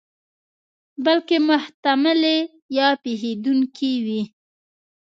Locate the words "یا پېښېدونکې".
2.77-3.91